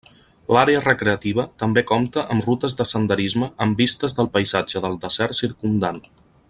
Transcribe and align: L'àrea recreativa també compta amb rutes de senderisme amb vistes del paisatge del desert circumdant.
L'àrea 0.55 0.79
recreativa 0.85 1.45
també 1.63 1.83
compta 1.91 2.23
amb 2.35 2.47
rutes 2.49 2.77
de 2.81 2.89
senderisme 2.95 3.53
amb 3.67 3.85
vistes 3.85 4.19
del 4.21 4.35
paisatge 4.39 4.87
del 4.87 4.99
desert 5.05 5.43
circumdant. 5.43 6.07